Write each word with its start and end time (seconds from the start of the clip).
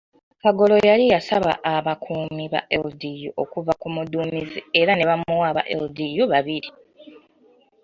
Kagolo 0.41 0.75
yali 0.89 1.05
yasaba 1.13 1.51
abakuumi 1.73 2.45
ba 2.53 2.61
LDU 2.85 3.29
okuva 3.43 3.71
ku 3.81 3.87
muduumizi 3.95 4.59
era 4.79 4.91
ne 4.95 5.07
bamuwa 5.09 5.45
aba 5.51 5.61
LDU 5.81 6.23
babiri. 6.31 6.69